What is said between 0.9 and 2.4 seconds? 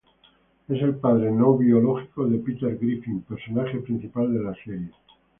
padre no biológico de